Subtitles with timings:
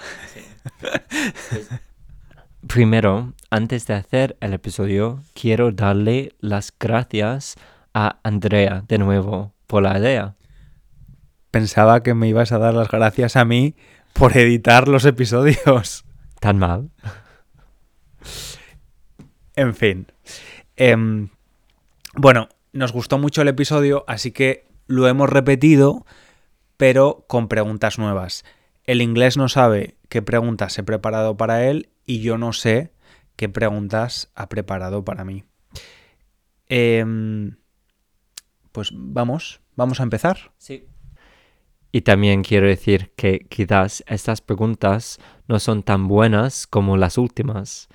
[2.68, 7.56] Primero, antes de hacer el episodio, quiero darle las gracias
[7.94, 10.36] a Andrea de nuevo por la idea.
[11.50, 13.76] Pensaba que me ibas a dar las gracias a mí
[14.14, 16.06] por editar los episodios.
[16.42, 16.90] ¿Tan mal?
[19.56, 20.08] En fin.
[20.76, 21.30] Em,
[22.16, 26.04] bueno, nos gustó mucho el episodio, así que lo hemos repetido,
[26.78, 28.44] pero con preguntas nuevas.
[28.86, 32.92] El inglés no sabe qué preguntas he preparado para él y yo no sé
[33.36, 35.44] qué preguntas ha preparado para mí.
[36.70, 37.58] Em,
[38.72, 40.54] pues vamos, vamos a empezar.
[40.58, 40.88] Sí.
[41.92, 47.90] Y también quiero decir que quizás estas preguntas no son tan buenas como las últimas,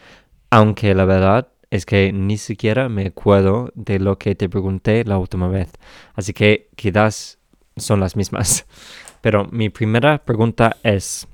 [0.51, 5.19] aunque la verdad es que ni siquiera me acuerdo de lo que te pregunté la
[5.19, 5.73] última vez,
[6.15, 7.39] así que quizás
[7.77, 8.67] son las mismas.
[9.23, 11.27] Pero mi primera pregunta es,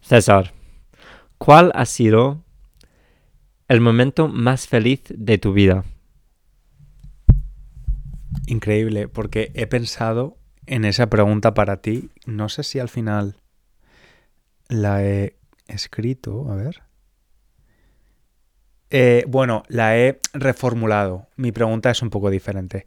[0.00, 0.52] César,
[1.38, 2.42] ¿cuál ha sido
[3.68, 5.84] el momento más feliz de tu vida?
[8.46, 10.36] Increíble, porque he pensado
[10.66, 12.10] en esa pregunta para ti.
[12.26, 13.36] No sé si al final
[14.68, 15.36] la he
[15.68, 16.82] escrito, a ver.
[18.90, 21.28] Eh, bueno, la he reformulado.
[21.36, 22.84] Mi pregunta es un poco diferente.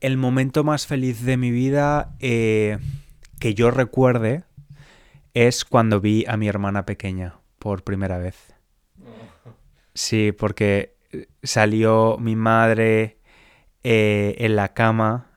[0.00, 2.78] El momento más feliz de mi vida eh,
[3.38, 4.44] que yo recuerde
[5.32, 8.54] es cuando vi a mi hermana pequeña por primera vez.
[9.94, 10.96] Sí, porque
[11.42, 13.18] salió mi madre
[13.84, 15.31] eh, en la cama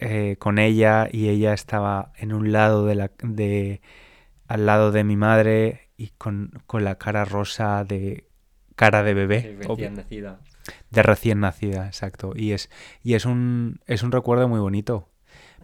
[0.00, 3.80] eh, con ella y ella estaba en un lado de la de
[4.46, 8.28] al lado de mi madre y con, la cara rosa de
[8.76, 9.42] cara de bebé.
[9.42, 10.40] De recién nacida.
[10.90, 12.32] De recién nacida exacto.
[12.36, 12.70] Y es
[13.02, 15.08] y es un es un recuerdo muy bonito.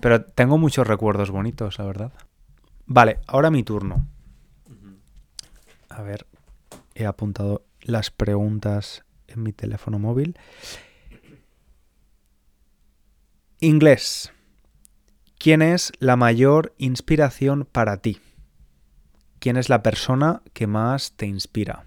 [0.00, 2.12] Pero tengo muchos recuerdos bonitos la verdad.
[2.86, 4.06] Vale ahora mi turno.
[5.88, 6.26] A ver
[6.96, 10.36] he apuntado las preguntas en mi teléfono móvil
[13.60, 14.32] Inglés.
[15.38, 18.20] ¿Quién es la mayor inspiración para ti?
[19.38, 21.86] ¿Quién es la persona que más te inspira?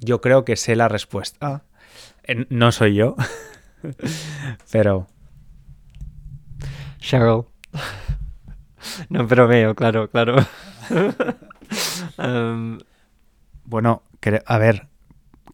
[0.00, 1.64] Yo creo que sé la respuesta.
[2.24, 3.16] Eh, No soy yo,
[4.72, 5.06] pero...
[6.98, 7.44] Cheryl.
[9.10, 10.36] No, pero veo, claro, claro.
[12.18, 12.78] Um,
[13.64, 14.02] Bueno,
[14.46, 14.88] a ver,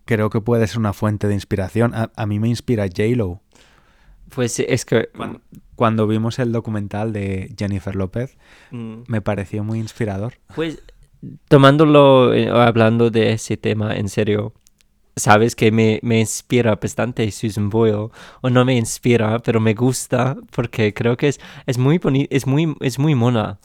[0.04, 1.92] creo que puede ser una fuente de inspiración.
[1.94, 3.42] A, a mí me inspira J-Lo.
[4.34, 5.08] Pues es que...
[5.74, 8.38] Cuando vimos el documental de Jennifer López,
[8.70, 10.38] mm, me pareció muy inspirador.
[10.54, 10.82] Pues
[11.48, 14.54] tomándolo, eh, hablando de ese tema en serio,
[15.16, 18.10] sabes que me, me inspira bastante Susan Boyle,
[18.40, 22.46] o no me inspira, pero me gusta porque creo que es, es muy bonita, es
[22.46, 23.58] muy, es muy mona.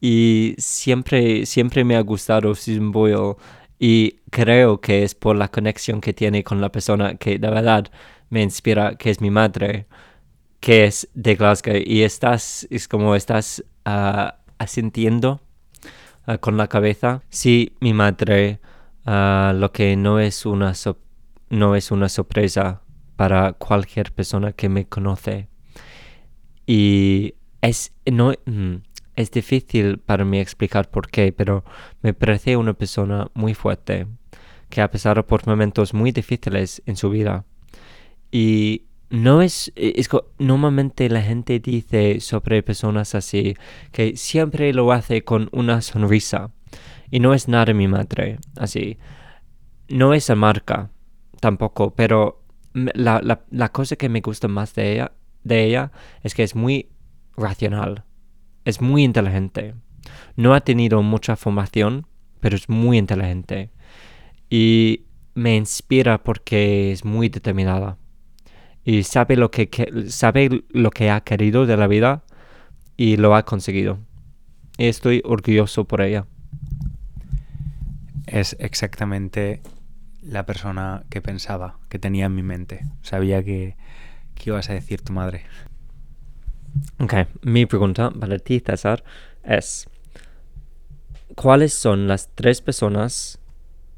[0.00, 3.36] Y siempre, siempre me ha gustado Susan Boyle
[3.78, 7.90] y creo que es por la conexión que tiene con la persona que de verdad
[8.30, 9.86] me inspira, que es mi madre,
[10.60, 11.76] que es de Glasgow.
[11.84, 15.40] Y estás, es como estás ah, asintiendo
[16.26, 17.22] ah, con la cabeza.
[17.28, 18.60] Sí, mi madre,
[19.06, 20.72] ah, lo que no es una
[21.50, 22.82] no es una sorpresa
[23.16, 25.48] para cualquier persona que me conoce.
[26.66, 28.76] Y es no mm,
[29.16, 31.64] es difícil para mí explicar por qué, pero
[32.02, 34.06] me parece una persona muy fuerte
[34.68, 37.44] que ha pasado por momentos muy difíciles en su vida.
[38.30, 43.54] Y no es, es co- normalmente la gente dice sobre personas así
[43.92, 46.50] que siempre lo hace con una sonrisa.
[47.10, 48.98] Y no es nada mi madre, así.
[49.88, 50.90] No es la marca
[51.40, 52.42] tampoco, pero
[52.74, 55.12] la, la, la cosa que me gusta más de ella,
[55.44, 55.92] de ella
[56.22, 56.88] es que es muy
[57.36, 58.04] racional,
[58.64, 59.74] es muy inteligente.
[60.36, 62.06] No ha tenido mucha formación,
[62.40, 63.70] pero es muy inteligente.
[64.50, 65.04] Y
[65.34, 67.96] me inspira porque es muy determinada.
[68.88, 69.68] Y sabe lo que,
[70.08, 72.22] sabe lo que ha querido de la vida
[72.96, 73.98] y lo ha conseguido.
[74.78, 76.24] Y estoy orgulloso por ella.
[78.26, 79.60] Es exactamente
[80.22, 82.80] la persona que pensaba, que tenía en mi mente.
[83.02, 83.76] Sabía que,
[84.34, 85.42] que ibas a decir tu madre.
[86.98, 87.12] Ok,
[87.42, 89.04] mi pregunta para ti, César,
[89.44, 89.86] es,
[91.34, 93.38] ¿cuáles son las tres personas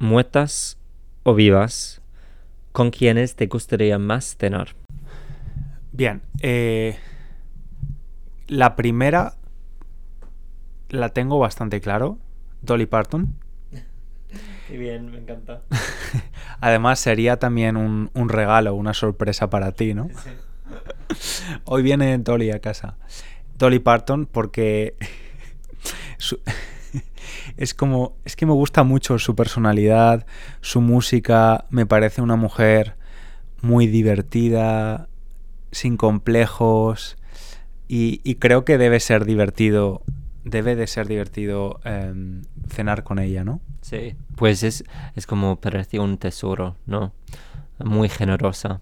[0.00, 0.78] muertas
[1.22, 2.02] o vivas
[2.72, 4.79] con quienes te gustaría más cenar?
[6.00, 6.96] Bien, eh,
[8.48, 9.34] la primera
[10.88, 12.16] la tengo bastante claro,
[12.62, 13.36] Dolly Parton.
[14.66, 15.60] Qué bien, me encanta.
[16.62, 20.08] Además sería también un, un, regalo, una sorpresa para ti, ¿no?
[20.08, 20.30] Sí.
[21.66, 22.96] Hoy viene Dolly a casa.
[23.58, 24.96] Dolly Parton porque
[26.16, 26.40] su,
[27.58, 30.24] es como es que me gusta mucho su personalidad,
[30.62, 32.96] su música, me parece una mujer
[33.60, 35.09] muy divertida,
[35.72, 37.16] sin complejos
[37.88, 40.02] y, y creo que debe ser divertido,
[40.44, 43.60] debe de ser divertido eh, cenar con ella, ¿no?
[43.80, 44.84] Sí, pues es,
[45.14, 47.12] es como parecía un tesoro, ¿no?
[47.78, 48.80] Muy generosa.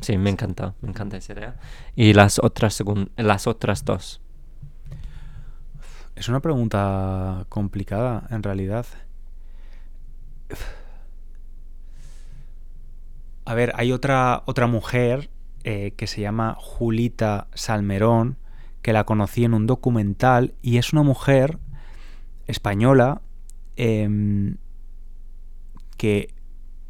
[0.00, 1.56] Sí, me encanta, me encanta esa idea.
[1.96, 2.82] ¿Y las otras,
[3.16, 4.20] las otras dos?
[6.14, 8.86] Es una pregunta complicada, en realidad.
[13.44, 15.30] A ver, hay otra, otra mujer
[15.64, 18.36] eh, que se llama Julita Salmerón,
[18.82, 21.58] que la conocí en un documental, y es una mujer
[22.46, 23.20] española
[23.76, 24.54] eh,
[25.96, 26.34] que,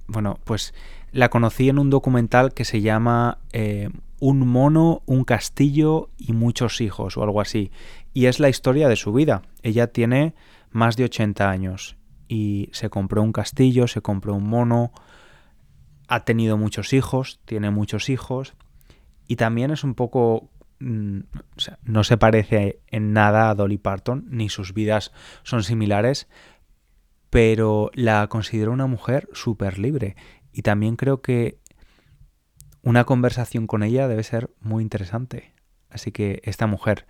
[0.06, 0.74] bueno, pues
[1.12, 6.80] la conocí en un documental que se llama eh, Un mono, un castillo y muchos
[6.80, 7.70] hijos o algo así.
[8.12, 9.42] Y es la historia de su vida.
[9.62, 10.34] Ella tiene
[10.70, 11.96] más de 80 años
[12.28, 14.92] y se compró un castillo, se compró un mono,
[16.08, 18.54] ha tenido muchos hijos, tiene muchos hijos
[19.26, 20.50] y también es un poco...
[20.80, 21.20] Mm,
[21.56, 25.12] o sea, no se parece en nada a Dolly Parton, ni sus vidas
[25.42, 26.28] son similares,
[27.30, 30.16] pero la considero una mujer súper libre
[30.52, 31.58] y también creo que
[32.82, 35.52] una conversación con ella debe ser muy interesante.
[35.90, 37.06] Así que esta mujer.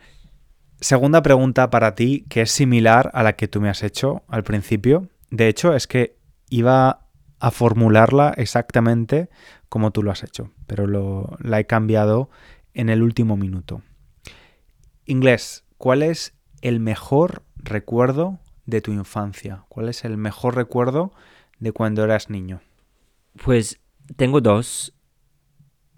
[0.81, 4.45] Segunda pregunta para ti, que es similar a la que tú me has hecho al
[4.45, 5.09] principio.
[5.31, 6.17] De hecho, es que
[6.49, 7.08] iba
[7.41, 9.29] a formularla exactamente
[9.69, 12.31] como tú lo has hecho, pero lo, la he cambiado
[12.75, 13.83] en el último minuto.
[15.05, 19.65] Inglés, ¿cuál es el mejor recuerdo de tu infancia?
[19.69, 21.13] ¿Cuál es el mejor recuerdo
[21.59, 22.61] de cuando eras niño?
[23.43, 23.81] Pues
[24.17, 24.95] tengo dos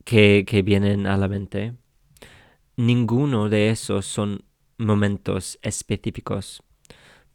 [0.04, 1.74] que, que vienen a la mente.
[2.76, 4.44] Ninguno de esos son
[4.78, 6.62] momentos específicos,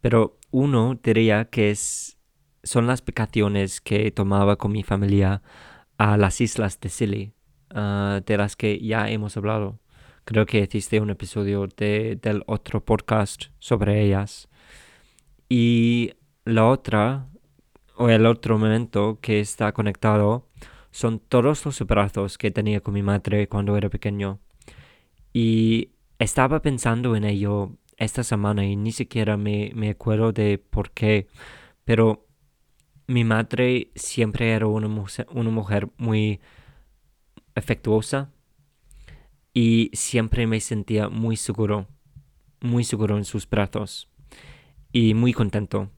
[0.00, 2.15] pero uno diría que es,
[2.66, 5.40] son las vacaciones que tomaba con mi familia
[5.98, 7.32] a las islas de Scilly,
[7.74, 9.78] uh, de las que ya hemos hablado.
[10.24, 14.48] Creo que hiciste un episodio de, del otro podcast sobre ellas.
[15.48, 16.14] Y
[16.44, 17.28] la otra
[17.94, 20.48] o el otro momento que está conectado
[20.90, 24.40] son todos los abrazos que tenía con mi madre cuando era pequeño.
[25.32, 30.90] Y estaba pensando en ello esta semana y ni siquiera me, me acuerdo de por
[30.90, 31.28] qué,
[31.84, 32.25] pero
[33.06, 36.40] mi madre siempre era una mujer, una mujer muy
[37.54, 38.30] afectuosa
[39.54, 41.86] y siempre me sentía muy seguro,
[42.60, 44.08] muy seguro en sus brazos
[44.92, 45.90] y muy contento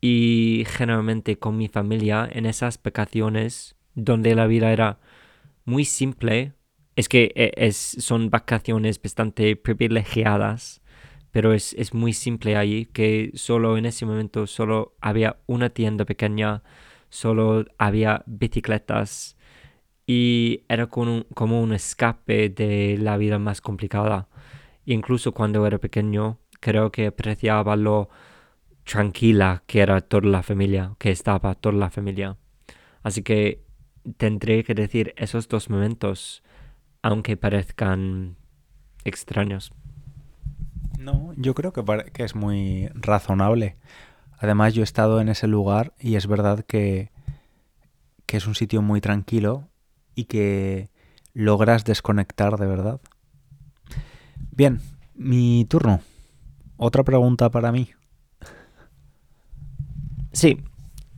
[0.00, 5.00] y generalmente con mi familia en esas vacaciones donde la vida era
[5.64, 6.52] muy simple.
[6.96, 10.80] Es que e, es, son vacaciones bastante privilegiadas,
[11.36, 16.06] pero es, es muy simple ahí que solo en ese momento solo había una tienda
[16.06, 16.62] pequeña,
[17.10, 19.36] solo había bicicletas
[20.06, 24.28] y era como un, como un escape de la vida más complicada.
[24.86, 28.08] Incluso cuando era pequeño, creo que apreciaba lo
[28.84, 32.38] tranquila que era toda la familia, que estaba toda la familia.
[33.02, 33.62] Así que
[34.16, 36.42] tendré que decir esos dos momentos,
[37.02, 38.36] aunque parezcan
[39.04, 39.74] extraños.
[41.06, 43.76] No, yo creo que, que es muy razonable.
[44.40, 47.12] Además, yo he estado en ese lugar y es verdad que,
[48.26, 49.68] que es un sitio muy tranquilo
[50.16, 50.90] y que
[51.32, 53.00] logras desconectar de verdad.
[54.50, 54.80] Bien,
[55.14, 56.00] mi turno.
[56.76, 57.90] Otra pregunta para mí.
[60.32, 60.60] Sí,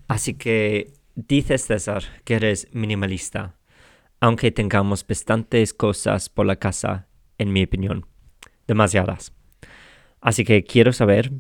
[0.07, 3.55] así que dices César que eres minimalista,
[4.21, 8.05] aunque tengamos bastantes cosas por la casa, en mi opinión,
[8.67, 9.38] demasiadas.
[10.21, 11.33] Así que quiero saber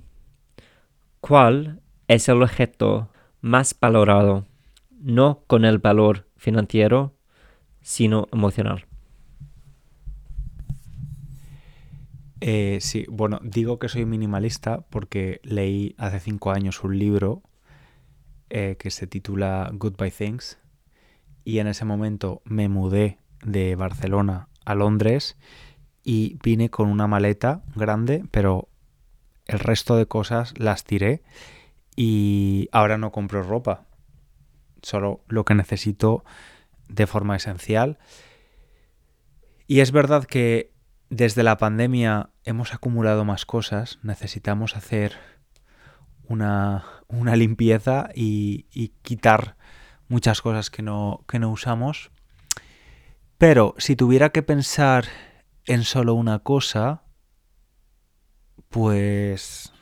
[1.21, 4.47] cuál es el objeto más valorado,
[4.91, 7.15] no con el valor financiero,
[7.81, 8.87] sino emocional.
[12.41, 17.43] Eh, sí, bueno, digo que soy minimalista porque leí hace cinco años un libro
[18.51, 20.59] eh, que se titula Goodbye Things
[21.45, 25.37] y en ese momento me mudé de Barcelona a Londres
[26.09, 28.71] y vine con una maleta grande, pero
[29.45, 31.23] el resto de cosas las tiré
[31.97, 33.85] y ahora no compro ropa,
[34.81, 36.25] solo lo que necesito
[36.89, 37.99] de forma esencial.
[39.67, 40.73] Y es verdad que
[41.11, 45.13] desde la pandemia hemos acumulado más cosas, necesitamos hacer
[46.27, 49.57] una, una limpieza y, y, quitar
[50.09, 52.11] muchas cosas que no, que no usamos.
[53.37, 55.05] Pero si tuviera que pensar
[55.69, 57.03] en solo una cosa,
[58.71, 59.73] pues...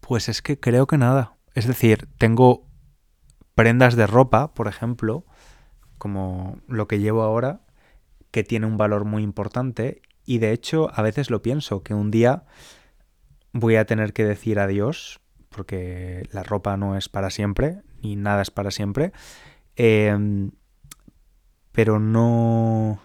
[0.00, 1.36] Pues es que creo que nada.
[1.54, 2.66] Es decir, tengo
[3.54, 5.24] prendas de ropa, por ejemplo,
[5.98, 7.60] como lo que llevo ahora,
[8.30, 12.10] que tiene un valor muy importante y de hecho a veces lo pienso, que un
[12.10, 12.44] día
[13.52, 18.42] voy a tener que decir adiós, porque la ropa no es para siempre, ni nada
[18.42, 19.12] es para siempre,
[19.76, 20.50] eh,
[21.72, 23.00] pero no...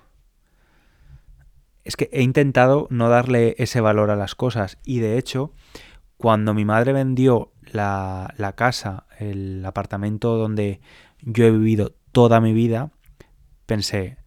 [1.90, 5.54] Es que he intentado no darle ese valor a las cosas y de hecho
[6.18, 10.82] cuando mi madre vendió la, la casa, el apartamento donde
[11.24, 12.92] yo he vivido toda mi vida,
[13.66, 14.18] pensé,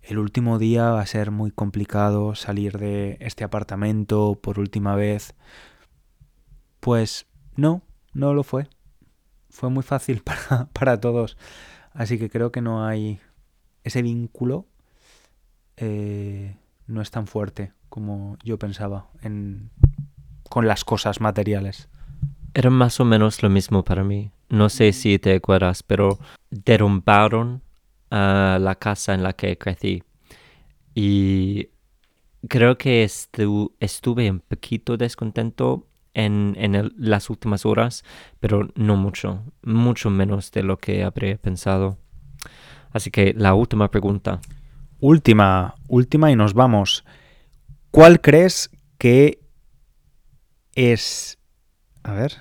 [0.00, 5.34] el último día va a ser muy complicado salir de este apartamento por última vez.
[6.78, 7.82] Pues no,
[8.12, 8.68] no lo fue.
[9.50, 11.36] Fue muy fácil para, para todos.
[11.90, 13.18] Así que creo que no hay
[13.82, 14.66] ese vínculo.
[15.78, 16.54] Eh,
[16.88, 19.70] no es tan fuerte como yo pensaba en,
[20.48, 21.88] con las cosas materiales.
[22.54, 24.32] Era más o menos lo mismo para mí.
[24.48, 26.18] No sé si te acuerdas, pero
[26.50, 27.62] derrumbaron
[28.10, 30.02] a la casa en la que crecí.
[30.94, 31.68] Y
[32.48, 36.56] creo que estu estuve un poquito descontento en,
[36.96, 38.04] las últimas horas,
[38.40, 41.98] pero no mucho, mucho menos de lo que habría pensado.
[42.90, 44.40] Así que la última pregunta.
[45.00, 47.04] Última, última y nos vamos.
[47.90, 49.40] ¿Cuál crees que
[50.74, 51.38] es...
[52.02, 52.32] A ver,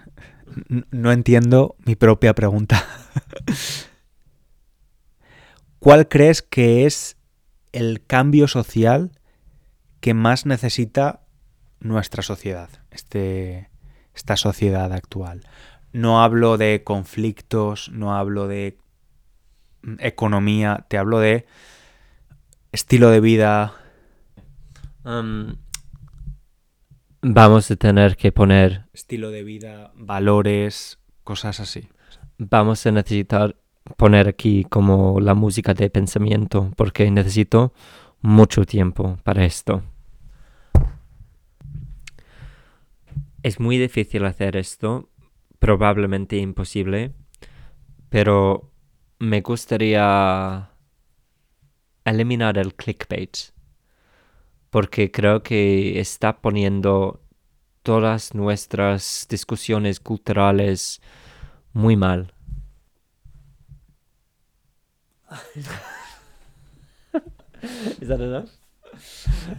[0.91, 2.83] no entiendo mi propia pregunta.
[5.79, 7.17] ¿Cuál crees que es
[7.71, 9.11] el cambio social
[9.99, 11.21] que más necesita
[11.79, 13.69] nuestra sociedad, este,
[14.15, 15.43] esta sociedad actual?
[15.93, 18.77] No hablo de conflictos, no hablo de
[19.99, 21.45] economía, te hablo de
[22.77, 23.73] estilo de vida.
[25.03, 25.55] Um,
[27.23, 31.89] vamos a tener que poner estilo de vida, valores, cosas así.
[32.37, 33.55] Vamos a necesitar
[33.97, 37.73] poner aquí como la música de pensamiento porque necesito
[38.21, 39.81] mucho tiempo para esto.
[43.41, 45.09] Es muy difícil hacer esto,
[45.57, 47.11] probablemente imposible,
[48.09, 48.71] pero
[49.17, 50.76] me gustaría
[52.11, 53.37] eliminar el clickbait
[54.69, 57.21] porque creo que está poniendo
[57.83, 61.01] todas nuestras discusiones culturales
[61.73, 62.33] muy mal.
[68.01, 68.49] Is that enough?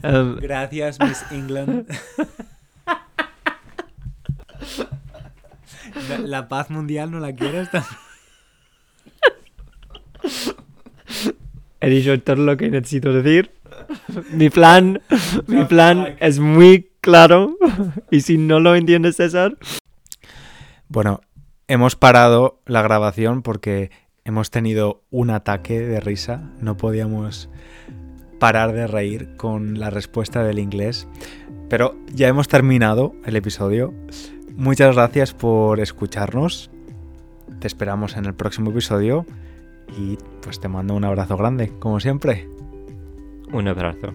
[0.02, 1.86] Um, Gracias, Miss England.
[6.08, 7.68] la, la, paz mundial no la quieres.
[11.80, 13.52] He dicho todo lo que necesito decir.
[14.32, 15.00] mi plan,
[15.46, 17.56] mi plan es muy claro.
[18.10, 19.56] Y si no lo entiendes, César.
[20.88, 21.20] Bueno,
[21.68, 23.90] hemos parado la grabación porque
[24.24, 26.50] hemos tenido un ataque de risa.
[26.60, 27.50] No podíamos
[28.38, 31.06] parar de reír con la respuesta del inglés.
[31.68, 33.92] Pero ya hemos terminado el episodio.
[34.56, 36.70] Muchas gracias por escucharnos.
[37.60, 39.26] Te esperamos en el próximo episodio
[39.96, 42.48] y pues te mando un abrazo grande, como siempre.
[43.52, 44.12] Un abrazo.